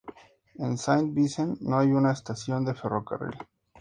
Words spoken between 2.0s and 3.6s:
estación de ferrocarril.